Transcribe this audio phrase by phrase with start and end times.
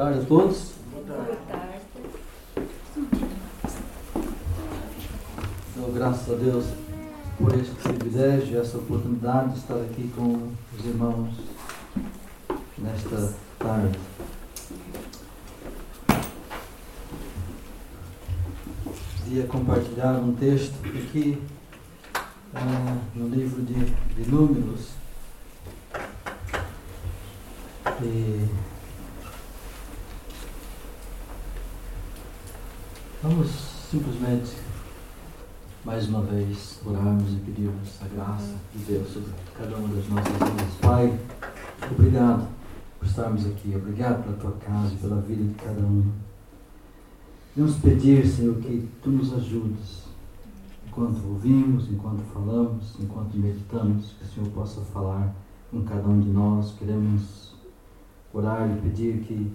[0.00, 0.72] tarde a todos.
[0.92, 1.38] Boa tarde.
[5.76, 6.64] Dou graças a Deus
[7.36, 11.34] por este privilégio, essa oportunidade de estar aqui com os irmãos
[12.78, 13.98] nesta tarde.
[19.24, 21.42] Queria compartilhar um texto aqui
[22.54, 24.92] ah, no livro de, de Números.
[28.02, 28.48] E
[33.22, 33.48] vamos
[33.90, 34.56] simplesmente
[35.84, 40.32] mais uma vez orarmos e pedirmos a graça de Deus sobre cada uma das nossas
[40.32, 40.74] vidas.
[40.80, 41.18] Pai,
[41.90, 42.48] obrigado
[42.98, 46.10] por estarmos aqui, obrigado pela tua casa e pela vida de cada um.
[47.54, 50.04] Vamos pedir, Senhor, que tu nos ajudes
[50.86, 55.34] enquanto ouvimos, enquanto falamos, enquanto meditamos, que o Senhor possa falar
[55.70, 56.72] com cada um de nós.
[56.78, 57.54] Queremos
[58.32, 59.52] orar e pedir que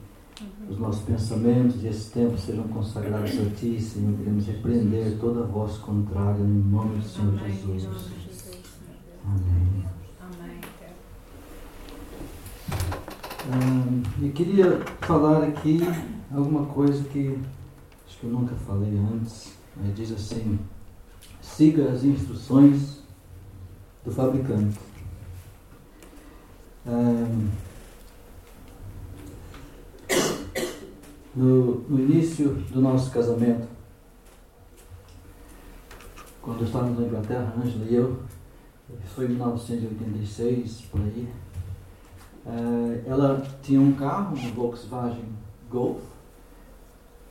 [0.69, 4.17] os nossos pensamentos e esse tempo sejam consagrados a Ti, Senhor.
[4.17, 7.51] Queremos repreender toda a voz contrária no nome do Senhor Amém.
[7.53, 7.83] Jesus.
[7.83, 8.01] Nome.
[9.25, 9.85] Amém.
[10.21, 10.61] Amém.
[13.47, 15.79] Hum, eu queria falar aqui
[16.33, 17.39] alguma coisa que
[18.07, 19.53] acho que eu nunca falei antes.
[19.75, 19.93] né?
[19.95, 20.59] Diz assim:
[21.41, 23.03] siga as instruções
[24.03, 24.79] do fabricante.
[26.87, 27.49] Hum,
[31.35, 33.67] no, no início do nosso casamento,
[36.41, 38.19] quando estávamos na Inglaterra, Ângela e eu,
[39.15, 41.27] foi em 1986, por aí.
[42.45, 45.25] Eh, ela tinha um carro, um Volkswagen
[45.69, 46.01] Golf,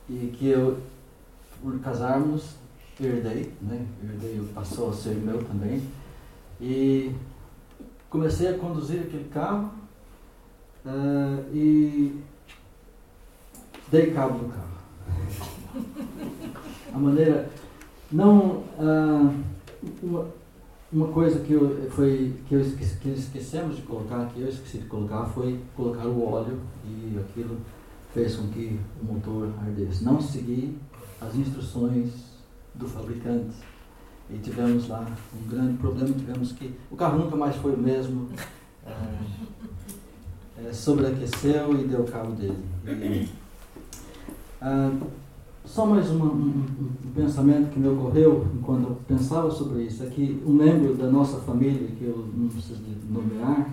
[0.09, 0.77] e que eu,
[1.61, 2.55] por casarmos,
[2.99, 3.85] herdei, né?
[4.03, 5.81] Herdei, passou a ser meu também.
[6.59, 7.15] E
[8.09, 9.71] comecei a conduzir aquele carro
[10.85, 12.21] eh, e
[13.91, 14.65] dei cabo do carro.
[16.93, 17.49] A maneira,
[18.11, 19.33] não, ah,
[20.01, 20.27] uma,
[20.91, 24.77] uma coisa que, eu, foi, que, eu esqueci, que esquecemos de colocar, que eu esqueci
[24.79, 27.57] de colocar, foi colocar o óleo e aquilo
[28.13, 30.03] fez com que o motor ardesse.
[30.03, 30.77] Não segui
[31.19, 32.11] as instruções
[32.73, 33.55] do fabricante.
[34.29, 35.05] E tivemos lá
[35.35, 36.73] um grande problema, tivemos que.
[36.89, 38.29] O carro nunca mais foi o mesmo.
[38.85, 42.63] É, é, sobreaqueceu e deu cabo dele.
[42.87, 43.29] E,
[44.61, 44.91] ah,
[45.65, 46.63] só mais uma, um,
[47.05, 51.09] um pensamento que me ocorreu enquanto eu pensava sobre isso é que um membro da
[51.09, 53.69] nossa família, que eu não preciso nomear,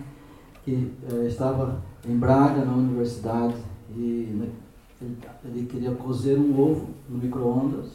[0.65, 3.55] que eh, estava em Braga, na universidade,
[3.95, 4.49] e né,
[5.01, 7.91] ele, ele queria cozer um ovo no micro-ondas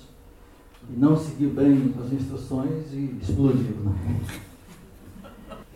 [0.89, 3.77] e não seguiu bem as instruções e explodiu.
[3.85, 4.21] Né?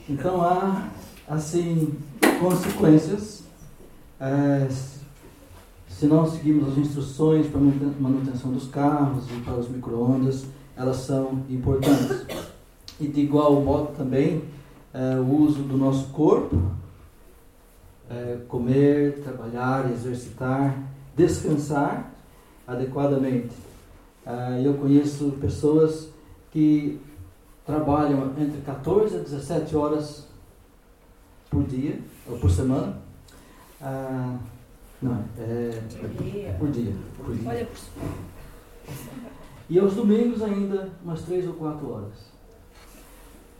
[0.09, 0.91] Então há,
[1.29, 1.93] assim,
[2.39, 3.43] consequências.
[4.21, 4.69] eh,
[5.99, 7.63] se não seguimos as instruções para a
[8.01, 12.27] manutenção dos carros e para os micro-ondas, elas são importantes.
[12.99, 14.43] E de igual modo também,
[14.93, 16.61] é, o uso do nosso corpo,
[18.11, 20.77] é, comer, trabalhar, exercitar,
[21.17, 22.13] descansar
[22.67, 23.55] adequadamente.
[24.27, 26.09] É, eu conheço pessoas
[26.51, 27.01] que
[27.65, 30.27] trabalham entre 14 a 17 horas
[31.51, 31.99] por dia,
[32.29, 32.99] ou por semana.
[33.81, 34.37] Ah,
[35.03, 36.57] não, é, Por dia.
[36.59, 36.95] por dia.
[37.17, 37.51] Por dia.
[37.51, 37.77] Olha por
[39.69, 42.33] E aos domingos ainda umas três ou quatro horas.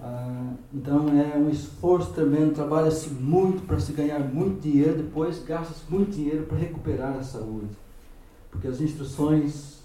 [0.01, 5.83] Ah, então é um esforço tremendo, trabalha-se muito para se ganhar muito dinheiro, depois gasta-se
[5.89, 7.77] muito dinheiro para recuperar a saúde.
[8.51, 9.83] Porque as instruções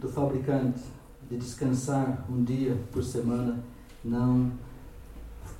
[0.00, 0.82] do fabricante
[1.30, 3.58] de descansar um dia por semana
[4.04, 4.50] não,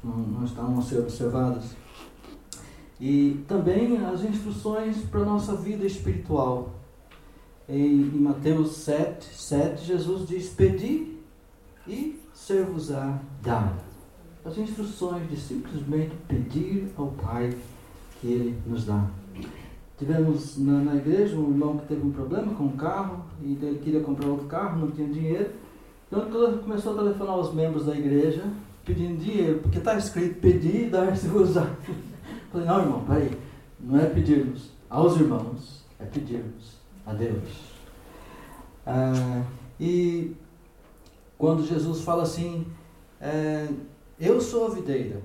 [0.02, 1.76] não, não estão a ser observadas.
[3.04, 6.70] E também as instruções para a nossa vida espiritual.
[7.68, 11.16] Em, em Mateus 7, 7, Jesus diz: Pedi
[11.84, 13.82] e ser-vos-á dado.
[14.44, 17.52] As instruções de simplesmente pedir ao Pai
[18.20, 19.04] que Ele nos dá.
[19.98, 23.80] Tivemos na, na igreja um irmão que teve um problema com um carro e ele
[23.82, 25.50] queria comprar outro carro, não tinha dinheiro.
[26.06, 28.44] Então ele começou a telefonar aos membros da igreja
[28.84, 31.68] pedindo dinheiro, porque está escrito pedir e dar-se-vos-á.
[32.52, 33.30] Falei, não, irmão, peraí.
[33.80, 36.76] Não é pedirmos aos irmãos, é pedirmos
[37.06, 37.48] a Deus.
[38.86, 39.42] Ah,
[39.80, 40.36] e
[41.38, 42.66] quando Jesus fala assim,
[43.18, 43.68] é,
[44.20, 45.22] eu sou a videira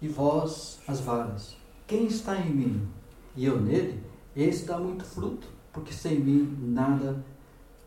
[0.00, 1.56] e vós as varas.
[1.88, 2.88] Quem está em mim
[3.36, 4.00] e eu nele,
[4.36, 7.16] esse dá muito fruto, porque sem mim nada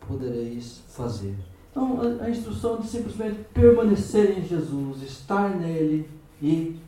[0.06, 1.34] podereis fazer.
[1.70, 6.08] Então, a, a instrução de simplesmente permanecer em Jesus, estar nele
[6.42, 6.78] e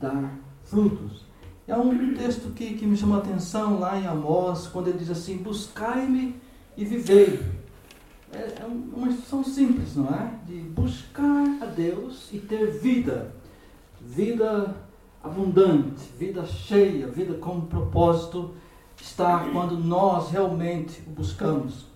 [0.00, 0.34] dar
[0.64, 1.25] frutos.
[1.68, 5.10] É um texto que, que me chamou a atenção lá em Amós, quando ele diz
[5.10, 6.36] assim: Buscai-me
[6.76, 7.40] e vivei.
[8.32, 10.30] É, é uma instrução simples, não é?
[10.46, 13.34] De buscar a Deus e ter vida.
[14.00, 14.76] Vida
[15.22, 18.54] abundante, vida cheia, vida com propósito,
[19.00, 21.86] está quando nós realmente o buscamos.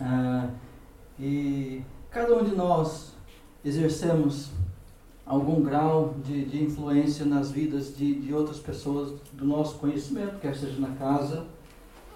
[0.00, 0.48] Ah,
[1.18, 3.12] e cada um de nós
[3.64, 4.50] exercemos
[5.28, 10.56] algum grau de, de influência nas vidas de, de outras pessoas do nosso conhecimento, quer
[10.56, 11.44] seja na casa,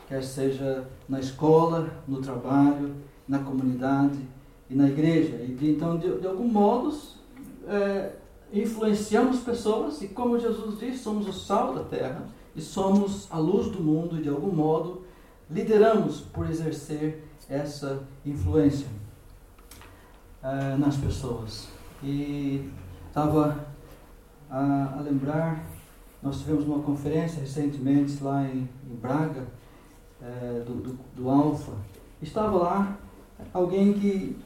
[0.09, 2.95] quer seja na escola, no trabalho,
[3.29, 4.19] na comunidade
[4.69, 5.37] e na igreja.
[5.45, 6.97] E de, então, de, de algum modo,
[7.69, 8.13] é,
[8.51, 12.27] influenciamos pessoas e, como Jesus disse, somos o sal da terra
[12.57, 15.03] e somos a luz do mundo e, de algum modo,
[15.51, 18.87] lideramos por exercer essa influência
[20.43, 21.69] é, nas pessoas.
[22.03, 22.71] E
[23.13, 23.67] estava
[24.51, 25.63] a, a, lembrar,
[26.23, 29.47] nós tivemos uma conferência recentemente lá em, em Braga,
[30.23, 31.73] é, do, do, do Alfa.
[32.23, 32.99] Estava lá
[33.53, 34.39] alguém que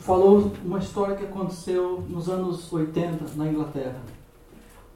[0.00, 4.00] falou uma história que aconteceu nos anos 80 na Inglaterra.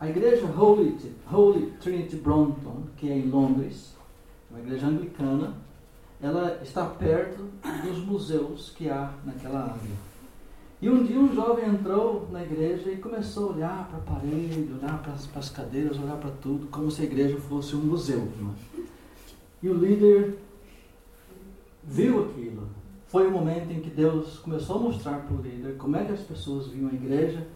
[0.01, 0.97] A igreja Holy,
[1.31, 3.95] Holy Trinity Brompton, que é em Londres,
[4.51, 5.53] uma igreja anglicana,
[6.23, 7.51] ela está perto
[7.85, 10.12] dos museus que há naquela área.
[10.83, 14.69] E um dia um jovem entrou na igreja e começou a olhar para a parede,
[14.73, 18.27] olhar para as, cadeiras, olhar para tudo, como se a igreja fosse um museu.
[19.63, 20.39] E o líder
[21.85, 22.67] viu aquilo.
[23.07, 26.15] Foi o momento em que Deus começou a mostrar para o líder como é que
[26.15, 27.47] as pessoas viam a igreja.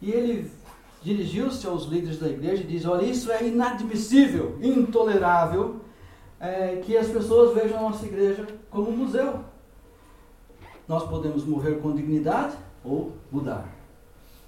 [0.00, 0.50] E ele
[1.02, 5.82] dirigiu-se aos líderes da igreja e disse: Olha, isso é inadmissível, intolerável,
[6.40, 9.44] é, que as pessoas vejam a nossa igreja como um museu.
[10.88, 13.68] Nós podemos morrer com dignidade, ou mudar.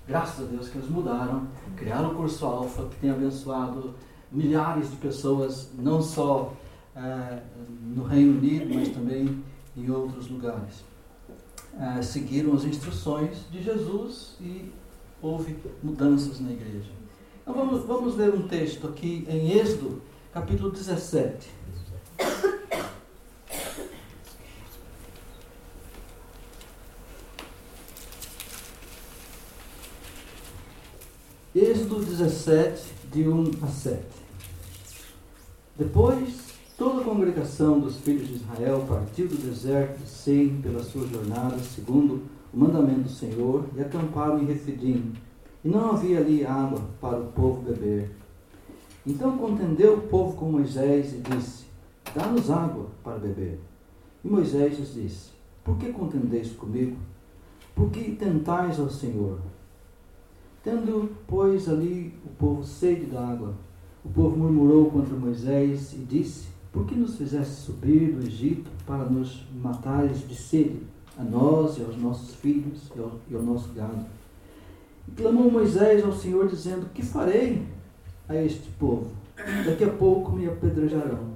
[0.06, 1.46] Graças a Deus que eles mudaram,
[1.76, 3.94] criaram o curso Alfa, que tem abençoado
[4.30, 6.52] milhares de pessoas, não só
[6.96, 7.42] é,
[7.82, 9.42] no Reino Unido, mas também
[9.76, 10.84] em outros lugares.
[11.78, 14.72] É, seguiram as instruções de Jesus e
[15.20, 16.90] houve mudanças na igreja.
[17.42, 20.02] Então vamos, vamos ler um texto aqui em Êxodo,
[20.32, 21.50] capítulo 17.
[31.62, 34.02] Êxodo 17, de 1 a 7.
[35.78, 41.06] Depois, toda a congregação dos filhos de Israel partiu do deserto de Sem pela sua
[41.06, 42.22] jornada, segundo
[42.52, 45.12] o mandamento do Senhor, e acamparam em Refidim.
[45.64, 48.10] E não havia ali água para o povo beber.
[49.06, 51.66] Então contendeu o povo com Moisés e disse:
[52.12, 53.60] Dá-nos água para beber.
[54.24, 55.30] E Moisés lhes disse:
[55.62, 56.96] Por que contendeis comigo?
[57.72, 59.38] Por que tentais ao Senhor?
[60.62, 63.52] Tendo, pois, ali o povo sede da água,
[64.04, 69.04] o povo murmurou contra Moisés e disse: Por que nos fizeste subir do Egito para
[69.04, 70.80] nos matares de sede,
[71.18, 74.06] a nós e aos nossos filhos e ao, e ao nosso gado?
[75.08, 77.66] E clamou Moisés ao Senhor, dizendo: Que farei
[78.28, 79.10] a este povo?
[79.66, 81.32] Daqui a pouco me apedrejarão.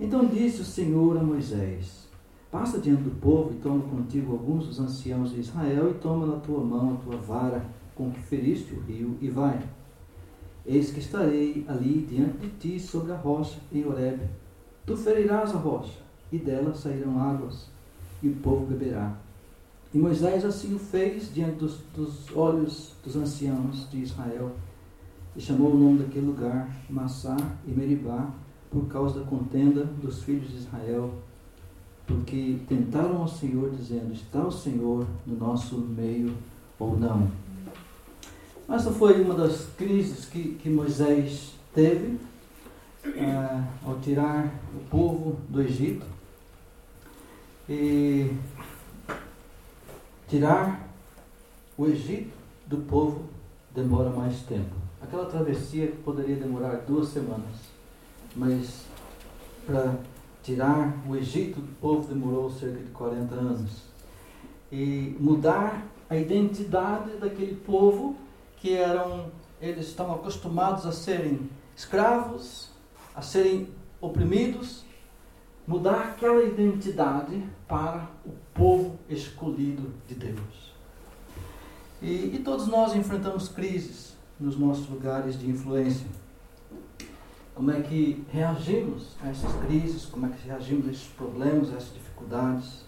[0.00, 2.08] Então disse o Senhor a Moisés:
[2.50, 6.36] Passa diante do povo e toma contigo alguns dos anciãos de Israel e toma na
[6.36, 9.60] tua mão a tua vara com que feriste o rio, e vai.
[10.64, 14.24] Eis que estarei ali diante de ti sobre a rocha em Horebe.
[14.86, 15.98] Tu ferirás a rocha,
[16.30, 17.68] e dela sairão águas,
[18.22, 19.16] e o povo beberá.
[19.92, 24.52] E Moisés assim o fez diante dos, dos olhos dos anciãos de Israel,
[25.36, 28.30] e chamou o nome daquele lugar Massá e Meribá,
[28.70, 31.12] por causa da contenda dos filhos de Israel,
[32.06, 36.34] porque tentaram ao Senhor, dizendo: Está o Senhor no nosso meio
[36.78, 37.30] ou não?
[38.72, 42.18] Essa foi uma das crises que, que Moisés teve
[43.04, 46.06] uh, ao tirar o povo do Egito.
[47.68, 48.34] E
[50.26, 50.88] tirar
[51.76, 52.32] o Egito
[52.66, 53.24] do povo
[53.74, 54.74] demora mais tempo.
[55.02, 57.56] Aquela travessia que poderia demorar duas semanas,
[58.34, 58.86] mas
[59.66, 59.96] para
[60.42, 63.82] tirar o Egito do povo demorou cerca de 40 anos.
[64.72, 68.21] E mudar a identidade daquele povo
[68.62, 72.70] que eram, eles estavam acostumados a serem escravos,
[73.12, 73.68] a serem
[74.00, 74.84] oprimidos,
[75.66, 80.72] mudar aquela identidade para o povo escolhido de Deus.
[82.00, 86.06] E, e todos nós enfrentamos crises nos nossos lugares de influência.
[87.56, 90.04] Como é que reagimos a essas crises?
[90.06, 92.84] Como é que reagimos a esses problemas, a essas dificuldades?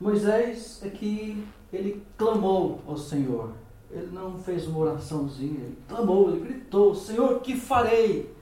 [0.00, 3.52] Moisés aqui, ele clamou ao Senhor
[3.90, 8.32] ele não fez uma oraçãozinha, ele clamou, ele gritou, Senhor, que farei?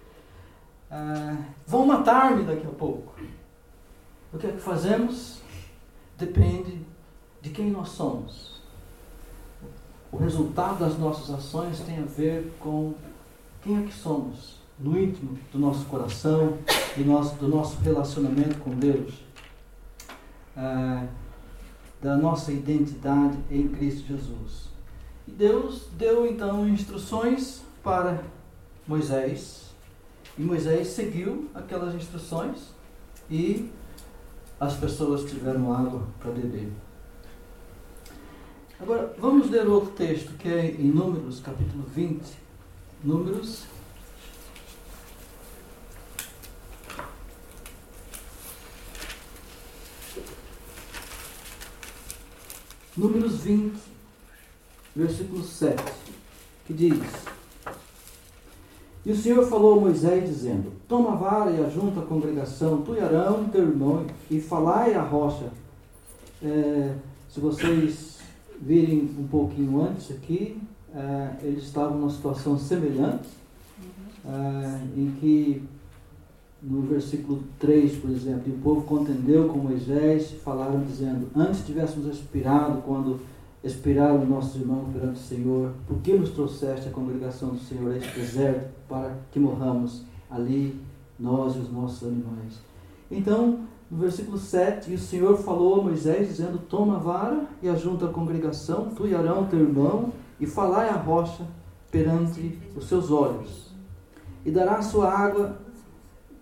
[0.90, 1.37] Ah,
[1.67, 3.14] vão matar-me daqui a pouco.
[4.33, 5.40] O que é que fazemos?
[6.19, 6.85] Depende
[7.40, 8.61] de quem nós somos.
[10.12, 12.95] O resultado das nossas ações tem a ver com
[13.62, 16.59] quem é que somos, no íntimo do nosso coração,
[16.97, 19.23] do nosso, do nosso relacionamento com Deus,
[20.57, 21.07] ah,
[22.00, 24.68] da nossa identidade em Cristo Jesus.
[25.29, 28.25] E Deus deu então instruções para
[28.87, 29.67] Moisés,
[30.39, 32.71] e Moisés seguiu aquelas instruções
[33.31, 33.71] e
[34.59, 36.73] as pessoas tiveram água para beber.
[38.81, 42.23] Agora, vamos ler outro texto que é em Números, capítulo 20.
[43.05, 43.65] Números.
[52.97, 53.79] Números 20,
[54.95, 55.83] versículo 7,
[56.66, 56.99] que diz:
[59.04, 62.95] E o Senhor falou a Moisés, dizendo: Toma a vara e ajunta a congregação, tu
[62.95, 65.50] e Arão, teu irmão, e falai a rocha.
[66.42, 66.95] É,
[67.28, 68.18] se vocês
[68.61, 70.61] virem um pouquinho antes aqui,
[70.95, 73.28] é, eles estavam numa situação semelhante,
[74.25, 75.62] é, em que
[76.62, 82.83] no versículo 3, por exemplo, o povo contendeu com Moisés, falaram dizendo, antes tivéssemos expirado
[82.83, 83.21] quando
[83.62, 87.97] expiraram nossos irmãos perante o Senhor, por que nos trouxeste a congregação do Senhor a
[87.97, 90.81] este deserto para que morramos ali,
[91.19, 92.61] nós e os nossos animais?
[93.11, 93.61] Então,
[93.91, 98.07] no versículo 7, e o Senhor falou a Moisés, dizendo, toma a vara e ajunta
[98.07, 101.45] a congregação, tu e Arão, teu irmão, e falai a rocha
[101.91, 103.73] perante os seus olhos,
[104.45, 105.59] e dará a sua água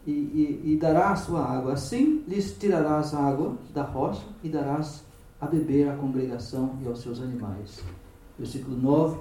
[0.07, 1.73] e, e, e, dará a sua água.
[1.73, 5.05] Assim lhes tirarás a água da rocha e darás
[5.41, 7.83] a beber à congregação e aos seus animais.
[8.39, 9.19] Versículo 9.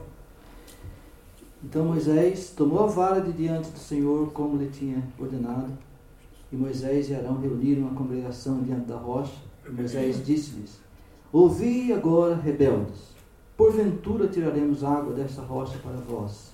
[1.64, 5.74] Então Moisés tomou a vara de diante do Senhor, como lhe tinha ordenado,
[6.52, 9.36] e Moisés e Arão reuniram a congregação diante da rocha.
[9.68, 10.80] E Moisés disse-lhes:
[11.34, 13.16] Ouvi agora, rebeldes,
[13.58, 16.54] porventura tiraremos água desta rocha para vós.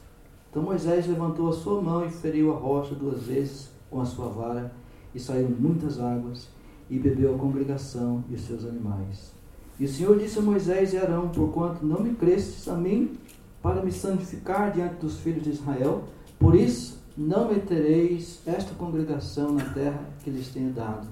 [0.50, 4.30] Então Moisés levantou a sua mão e feriu a rocha duas vezes com a sua
[4.30, 4.74] vara,
[5.14, 6.48] e saíram muitas águas,
[6.90, 9.41] e bebeu a congregação e os seus animais.
[9.82, 13.18] E o Senhor disse a Moisés e Arão: Porquanto não me crestes a mim
[13.64, 16.04] para me santificar diante dos filhos de Israel,
[16.38, 21.08] por isso não metereis esta congregação na terra que lhes tenho dado.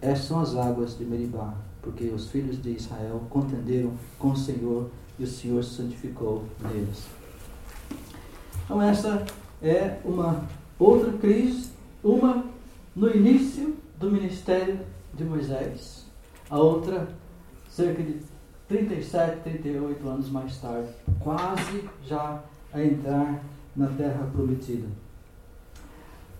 [0.00, 4.90] Estas são as águas de Meribá, porque os filhos de Israel contenderam com o Senhor
[5.16, 7.06] e o Senhor se santificou neles.
[8.64, 9.24] Então, essa
[9.62, 10.48] é uma
[10.80, 11.70] outra crise,
[12.02, 12.44] uma
[12.96, 14.80] no início do ministério
[15.14, 16.06] de Moisés,
[16.50, 17.21] a outra
[17.72, 18.20] cerca de
[18.68, 20.88] 37, 38 anos mais tarde,
[21.18, 23.42] quase já a entrar
[23.74, 24.86] na terra prometida.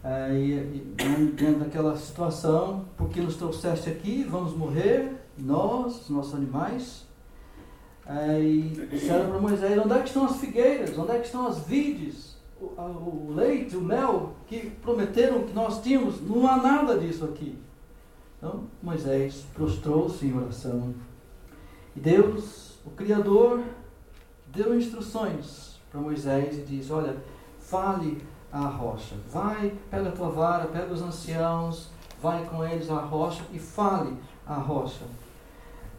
[0.05, 7.07] É, e, e dentro daquela situação, porque nos trouxeste aqui, vamos morrer, nós, nossos animais.
[8.07, 10.99] É, e disseram para Moisés: onde é que estão as figueiras?
[10.99, 12.37] Onde é que estão as vides?
[12.61, 16.21] O, o leite, o mel que prometeram que nós tínhamos?
[16.21, 17.57] Não há nada disso aqui.
[18.39, 20.93] Então Moisés prostrou-se em oração.
[21.97, 23.63] E Deus, o Criador,
[24.47, 27.17] deu instruções para Moisés e diz: Olha,
[27.59, 28.23] fale
[28.53, 29.15] à rocha.
[29.31, 34.17] Vai, pega a tua vara, pega os anciãos, vai com eles à rocha e fale
[34.47, 35.05] à rocha.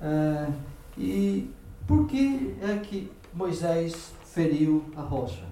[0.02, 0.52] É,
[0.98, 1.52] e
[1.88, 5.46] por que é que Moisés feriu a rocha?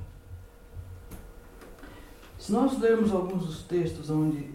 [2.38, 4.50] Se nós lermos alguns dos textos onde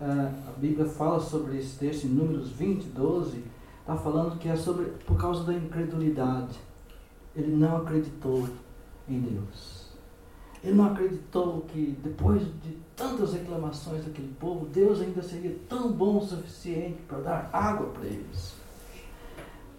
[0.00, 3.44] é, a Bíblia fala sobre esse texto, em Números 20, 12,
[3.84, 6.58] está falando que é sobre por causa da incredulidade.
[7.36, 8.48] Ele não acreditou
[9.06, 9.84] em Deus.
[10.62, 16.16] Ele não acreditou que depois de tantas reclamações daquele povo, Deus ainda seria tão bom
[16.16, 18.54] o suficiente para dar água para eles.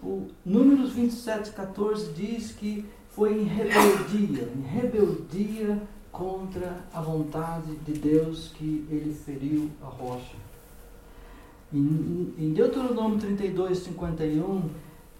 [0.00, 5.82] O Números 27, 14 diz que foi em rebeldia, em rebeldia
[6.12, 10.45] contra a vontade de Deus que ele feriu a rocha.
[11.72, 14.70] Em, Deuteronômio 32, 51,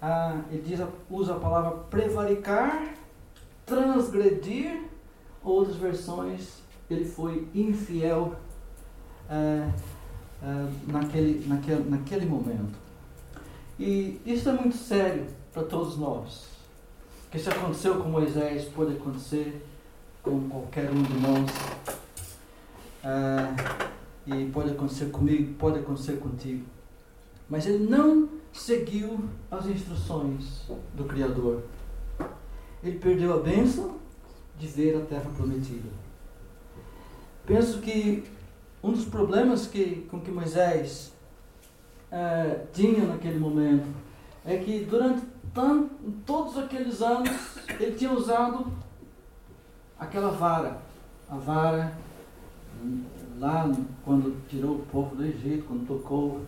[0.00, 2.94] ah, ele diz, usa a palavra prevaricar,
[3.64, 4.84] transgredir
[5.42, 8.36] outras versões ele foi infiel
[9.28, 9.68] é,
[10.42, 12.78] é, naquele, naquele, naquele momento.
[13.78, 16.46] E isso é muito sério para todos nós.
[17.30, 19.60] Que se aconteceu com Moisés, pode acontecer
[20.22, 21.50] com qualquer um de nós.
[23.04, 23.85] É,
[24.26, 26.64] e pode acontecer comigo, pode acontecer contigo.
[27.48, 31.62] Mas ele não seguiu as instruções do Criador.
[32.82, 33.96] ele perdeu a bênção
[34.58, 35.88] de ver a terra prometida.
[37.44, 38.24] Penso que
[38.82, 41.12] um dos problemas que, com que Moisés
[42.10, 43.86] é, tinha naquele momento
[44.44, 45.22] é que durante
[45.54, 45.90] tanto,
[46.24, 47.30] todos aqueles anos
[47.80, 48.66] ele tinha usado
[49.98, 50.78] aquela vara,
[51.28, 51.96] a vara
[53.38, 53.70] lá
[54.04, 56.42] quando tirou o povo do Egito, quando tocou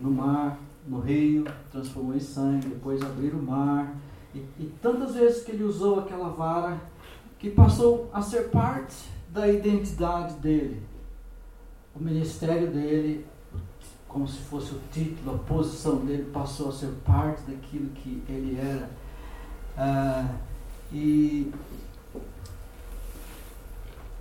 [0.00, 3.94] no mar, no rio, transformou em sangue, depois abriu o mar.
[4.34, 6.80] E, e tantas vezes que ele usou aquela vara
[7.38, 10.82] que passou a ser parte da identidade dele.
[11.94, 13.26] O ministério dele,
[14.08, 18.58] como se fosse o título, a posição dele, passou a ser parte daquilo que ele
[18.58, 18.90] era.
[19.76, 20.36] Ah,
[20.92, 21.52] e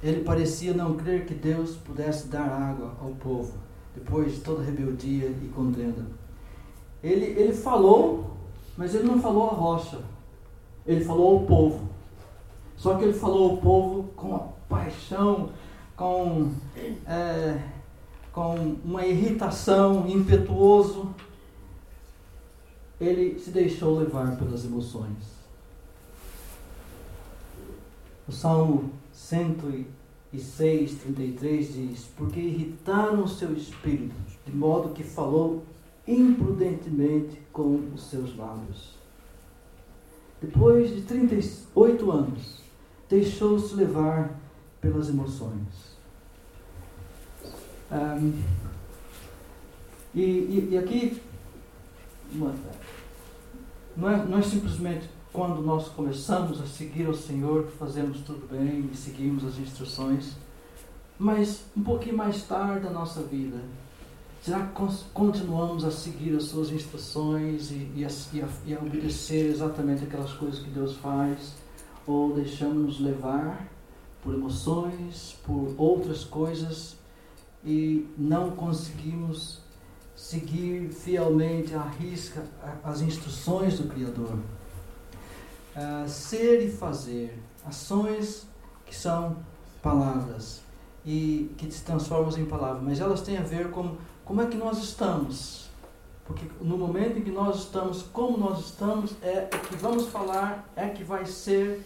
[0.03, 3.53] ele parecia não crer que Deus pudesse dar água ao povo,
[3.93, 6.05] depois de toda rebeldia e contenda.
[7.03, 8.31] Ele, ele falou,
[8.75, 9.99] mas ele não falou a rocha,
[10.85, 11.89] ele falou ao povo.
[12.77, 15.51] Só que ele falou ao povo com paixão,
[15.95, 16.51] com,
[17.05, 17.61] é,
[18.33, 21.13] com uma irritação, impetuoso.
[22.99, 25.41] Ele se deixou levar pelas emoções.
[28.27, 29.00] O Salmo
[29.31, 34.13] 106, 33 diz: Porque irritaram o seu espírito,
[34.45, 35.63] de modo que falou
[36.05, 38.97] imprudentemente com os seus lábios.
[40.41, 42.61] Depois de 38 anos,
[43.07, 44.37] deixou-se levar
[44.81, 45.95] pelas emoções.
[47.89, 48.33] Um,
[50.13, 51.21] e, e, e, aqui,
[52.33, 52.49] não
[54.09, 58.97] é, não é simplesmente quando nós começamos a seguir o Senhor, fazemos tudo bem e
[58.97, 60.35] seguimos as instruções,
[61.17, 63.57] mas um pouquinho mais tarde da nossa vida,
[64.41, 64.73] será que
[65.13, 68.09] continuamos a seguir as suas instruções e, e, a,
[68.65, 71.53] e, a, obedecer exatamente aquelas coisas que Deus faz?
[72.05, 73.67] Ou deixamos-nos levar
[74.21, 76.97] por emoções, por outras coisas
[77.63, 79.59] e não conseguimos
[80.15, 82.43] seguir fielmente risca
[82.83, 84.37] as instruções do Criador?
[85.75, 88.47] Uh, ser e fazer, ações
[88.85, 89.37] que são
[89.81, 90.61] palavras
[91.05, 94.57] e que se transformam em palavras, mas elas têm a ver com como é que
[94.57, 95.69] nós estamos.
[96.25, 100.69] Porque no momento em que nós estamos, como nós estamos, é o que vamos falar,
[100.75, 101.85] é que vai ser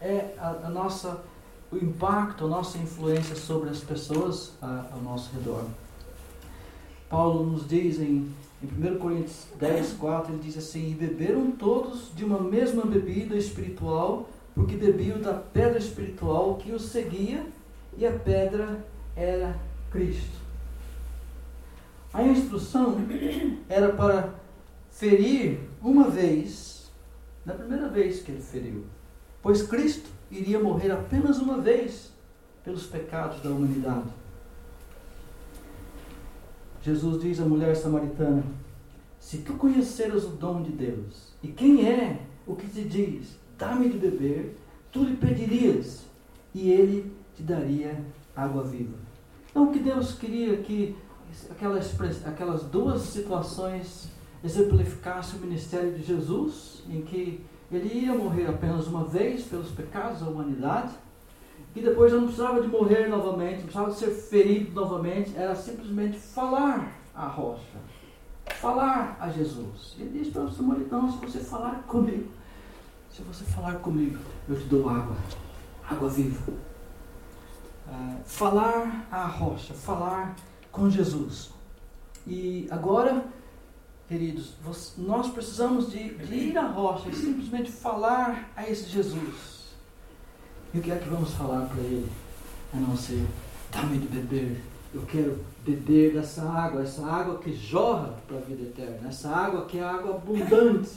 [0.00, 1.22] é a, a nossa
[1.70, 5.64] o impacto, a nossa influência sobre as pessoas a, ao nosso redor.
[7.16, 8.30] Paulo nos diz em
[8.62, 13.36] em 1 Coríntios 10, 4, ele diz assim: E beberam todos de uma mesma bebida
[13.36, 17.46] espiritual, porque bebiam da pedra espiritual que os seguia,
[17.96, 19.56] e a pedra era
[19.90, 20.38] Cristo.
[22.12, 22.96] A instrução
[23.68, 24.34] era para
[24.90, 26.90] ferir uma vez,
[27.46, 28.84] na primeira vez que ele feriu,
[29.42, 32.10] pois Cristo iria morrer apenas uma vez
[32.62, 34.25] pelos pecados da humanidade.
[36.86, 38.44] Jesus diz à mulher samaritana:
[39.18, 43.88] Se tu conheceras o dom de Deus, e quem é o que te diz, dá-me
[43.88, 44.56] de beber,
[44.92, 46.06] tu lhe pedirias,
[46.54, 48.00] e ele te daria
[48.36, 48.94] água viva.
[49.50, 50.96] Então, o que Deus queria que
[51.50, 51.92] aquelas,
[52.24, 54.08] aquelas duas situações
[54.44, 60.20] exemplificassem o ministério de Jesus, em que ele ia morrer apenas uma vez pelos pecados
[60.20, 60.94] da humanidade,
[61.76, 65.54] e depois eu não precisava de morrer novamente, não precisava de ser ferido novamente, era
[65.54, 67.78] simplesmente falar a rocha,
[68.46, 69.94] falar a Jesus.
[69.98, 72.30] Ele disse para o samaritano: se você falar comigo,
[73.10, 75.16] se você falar comigo, eu te dou água,
[75.86, 76.50] água viva.
[76.50, 80.34] Uh, falar a rocha, falar
[80.72, 81.50] com Jesus.
[82.26, 83.22] E agora,
[84.08, 84.54] queridos,
[84.96, 89.55] nós precisamos de, de ir à rocha e simplesmente falar a esse Jesus
[90.76, 92.06] e o que é que vamos falar para ele?
[92.74, 93.24] A não ser,
[93.72, 94.60] dá-me de beber.
[94.92, 99.64] Eu quero beber dessa água, essa água que jorra para a vida eterna, essa água
[99.64, 100.90] que é água abundante,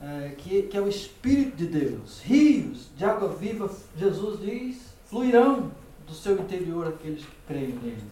[0.00, 2.20] é, que, que é o Espírito de Deus.
[2.24, 5.70] Rios de água viva, Jesus diz, fluirão
[6.04, 8.02] do seu interior aqueles que creem nele.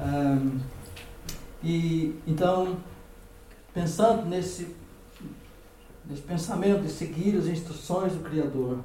[0.00, 0.60] Um,
[1.62, 2.78] e então,
[3.74, 4.74] pensando nesse,
[6.08, 8.78] nesse pensamento de seguir as instruções do Criador,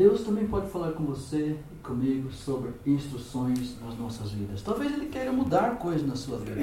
[0.00, 4.62] Deus também pode falar com você e comigo sobre instruções nas nossas vidas.
[4.62, 6.58] Talvez Ele queira mudar coisas na sua vida.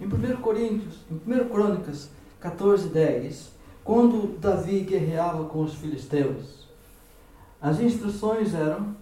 [0.00, 3.52] Em 1 Coríntios, em 1 Crônicas 14, 10,
[3.84, 6.66] quando Davi guerreava com os filisteus,
[7.60, 8.96] as instruções eram,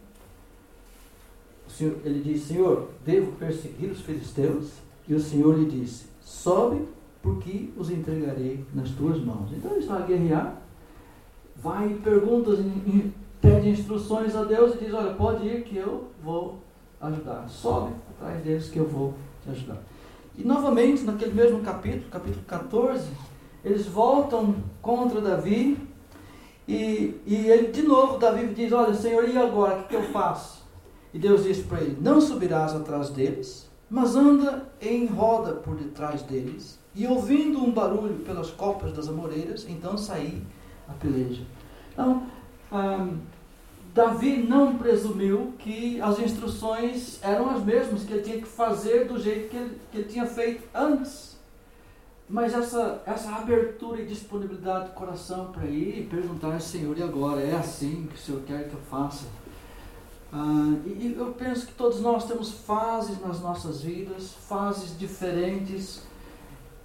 [2.05, 4.69] ele disse, Senhor, devo perseguir os filisteus?
[5.09, 6.87] E o Senhor lhe disse, sobe
[7.23, 9.51] porque os entregarei nas tuas mãos.
[9.51, 10.61] Então ele está a guerrear,
[11.57, 12.51] vai e pergunta,
[13.41, 16.59] pede instruções a Deus e diz: Olha, pode ir que eu vou
[17.01, 17.49] ajudar.
[17.49, 19.79] Sobe atrás deles que eu vou te ajudar.
[20.37, 23.09] E novamente, naquele mesmo capítulo, capítulo 14,
[23.65, 25.77] eles voltam contra Davi
[26.67, 29.79] e, e ele, de novo, Davi diz: Olha, Senhor, e agora?
[29.79, 30.63] O que, que eu faço?
[31.13, 36.23] E Deus diz para ele: Não subirás atrás deles, mas anda em roda por detrás
[36.23, 36.79] deles.
[36.95, 40.43] E ouvindo um barulho pelas copas das amoreiras, então saí
[40.89, 41.43] a peleja.
[41.93, 42.25] Então,
[43.93, 49.19] Davi não presumiu que as instruções eram as mesmas, que ele tinha que fazer do
[49.19, 51.37] jeito que ele, que ele tinha feito antes.
[52.29, 57.41] Mas essa, essa abertura e disponibilidade do coração para ir e perguntar, Senhor, e agora?
[57.41, 59.27] É assim que o Senhor quer que eu faça?
[60.33, 66.03] Ah, e, e eu penso que todos nós temos fases nas nossas vidas, fases diferentes,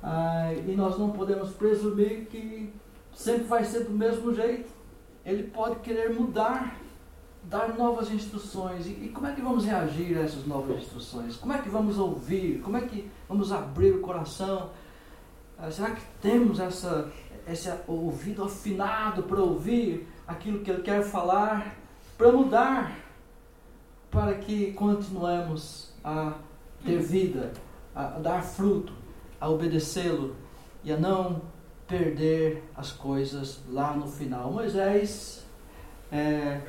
[0.02, 2.74] ah, e nós não podemos presumir que
[3.16, 4.75] sempre vai ser do mesmo jeito.
[5.26, 6.80] Ele pode querer mudar
[7.44, 8.86] dar novas instruções.
[8.86, 11.36] E, e, como é que vamos reagir a essas novas instruções?
[11.36, 12.62] Como é que vamos ouvir?
[12.62, 14.70] Como é que vamos abrir o coração?
[15.58, 17.12] Ah, será que temos essa,
[17.48, 21.76] esse ouvido afinado para ouvir aquilo que Ele quer falar,
[22.18, 22.98] para mudar,
[24.12, 26.34] para que continuemos a
[26.84, 27.54] ter vida,
[27.94, 28.94] a, a dar fruto,
[29.40, 30.36] a obedecê-lo
[30.84, 31.42] e a não
[31.88, 34.52] perder as coisas lá no final?
[34.52, 35.46] Moisés
[36.12, 36.62] é,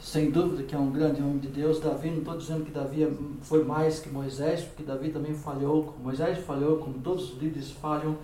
[0.00, 1.80] sem dúvida que é um grande homem de Deus.
[1.80, 3.06] Davi, não estou dizendo que Davi
[3.42, 8.16] foi mais que Moisés, porque Davi também falhou, Moisés falhou, como todos os líderes falham.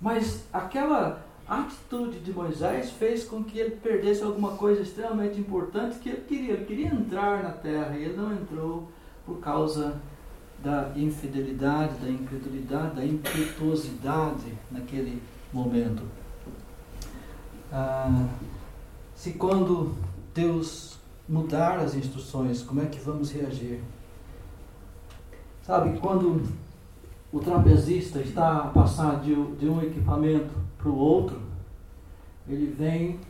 [0.00, 6.08] Mas aquela atitude de Moisés fez com que ele perdesse alguma coisa extremamente importante que
[6.08, 6.52] ele queria.
[6.54, 8.88] Ele queria entrar na terra e ele não entrou
[9.26, 10.00] por causa
[10.62, 16.02] da infidelidade, da incredulidade, da impetuosidade naquele momento.
[17.72, 18.28] Ah,
[19.14, 19.94] se quando
[20.34, 23.80] Deus mudar as instruções, como é que vamos reagir?
[25.62, 26.42] Sabe, quando
[27.32, 31.40] o trapezista está a passar de, de um equipamento para o outro,
[32.48, 33.20] ele vem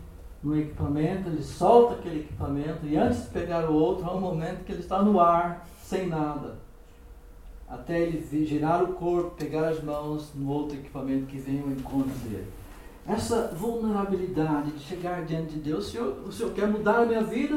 [0.42, 4.64] no equipamento, ele solta aquele equipamento e antes de pegar o outro, há um momento
[4.64, 6.56] que ele está no ar, sem nada.
[7.70, 12.12] Até ele girar o corpo, pegar as mãos no outro equipamento que vem ao encontro
[12.28, 12.48] dele
[13.12, 15.88] essa vulnerabilidade de chegar diante de Deus.
[15.88, 17.56] O Senhor, o Senhor quer mudar a minha vida?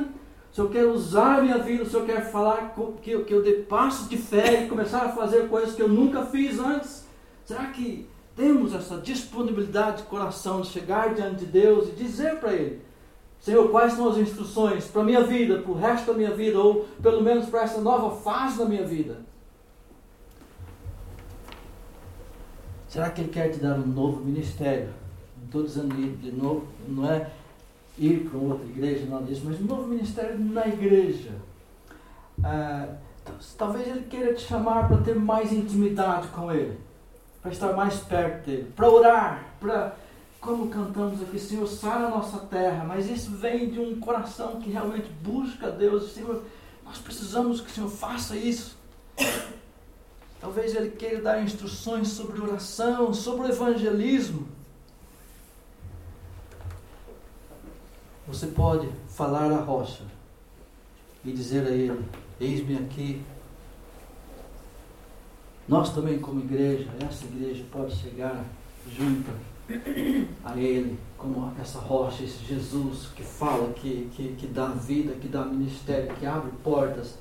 [0.51, 1.83] O Senhor quer usar a minha vida?
[1.83, 5.09] O Senhor quer falar que eu, que eu dê passos de fé e começar a
[5.09, 7.07] fazer coisas que eu nunca fiz antes?
[7.43, 12.53] Será que temos essa disponibilidade de coração de chegar diante de Deus e dizer para
[12.53, 12.81] Ele:
[13.39, 16.59] Senhor, quais são as instruções para a minha vida, para o resto da minha vida,
[16.59, 19.21] ou pelo menos para essa nova fase da minha vida?
[22.93, 24.93] Será que Ele quer te dar um novo ministério?
[25.45, 27.27] estou dizendo de novo, não é
[27.97, 31.31] ir para outra igreja, não disso, mas um novo ministério na igreja.
[32.43, 32.87] Ah,
[33.57, 36.79] talvez ele queira te chamar para ter mais intimidade com ele,
[37.41, 39.95] para estar mais perto dele, para orar, para,
[40.39, 44.69] como cantamos aqui, Senhor, sara a nossa terra, mas isso vem de um coração que
[44.69, 46.13] realmente busca Deus.
[46.13, 46.43] Senhor,
[46.85, 48.77] nós precisamos que o Senhor faça isso.
[50.43, 54.45] Talvez ele queira dar instruções sobre oração, sobre o evangelismo.
[58.27, 60.03] Você pode falar à rocha
[61.23, 62.03] e dizer a ele:
[62.41, 63.23] Eis-me aqui.
[65.65, 68.43] Nós também, como igreja, essa igreja pode chegar
[68.91, 69.31] junto
[70.43, 75.29] a Ele, como essa rocha, esse Jesus que fala, que, que, que dá vida, que
[75.29, 77.11] dá ministério, que abre portas.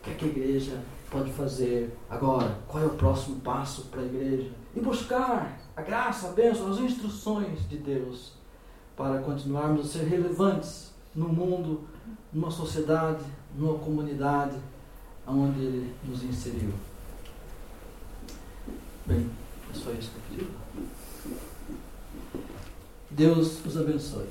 [0.00, 0.82] O que, é que a igreja
[1.12, 2.58] pode fazer agora?
[2.66, 4.50] Qual é o próximo passo para a igreja?
[4.74, 8.32] E buscar a graça, a bênção, as instruções de Deus
[8.96, 11.82] para continuarmos a ser relevantes no mundo,
[12.32, 13.22] numa sociedade,
[13.54, 14.56] numa comunidade
[15.26, 16.72] onde Ele nos inseriu.
[19.04, 19.30] Bem,
[19.70, 20.62] é só isso que eu pedi.
[23.10, 24.28] Deus os abençoe.